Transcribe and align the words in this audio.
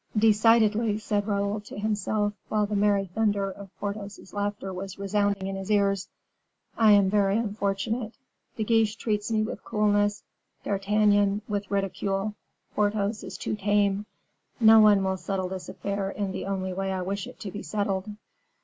"Decidedly," 0.17 0.97
said 0.97 1.27
Raoul 1.27 1.59
to 1.59 1.77
himself 1.77 2.33
while 2.49 2.65
the 2.65 2.75
merry 2.75 3.11
thunder 3.13 3.51
of 3.51 3.69
Porthos's 3.79 4.33
laughter 4.33 4.73
was 4.73 4.97
resounding 4.97 5.45
in 5.45 5.55
his 5.55 5.69
ears, 5.69 6.09
"I 6.75 6.93
am 6.93 7.07
very 7.07 7.37
unfortunate. 7.37 8.15
De 8.57 8.63
Guiche 8.63 8.95
treats 8.95 9.31
me 9.31 9.43
with 9.43 9.63
coolness, 9.63 10.23
D'Artagnan 10.63 11.43
with 11.47 11.69
ridicule, 11.69 12.33
Porthos 12.73 13.23
is 13.23 13.37
too 13.37 13.55
tame; 13.55 14.07
no 14.59 14.79
one 14.79 15.03
will 15.03 15.17
settle 15.17 15.49
this 15.49 15.69
affair 15.69 16.09
in 16.09 16.31
the 16.31 16.45
only 16.47 16.73
way 16.73 16.91
I 16.91 17.03
wish 17.03 17.27
it 17.27 17.39
to 17.41 17.51
be 17.51 17.61
settled. 17.61 18.09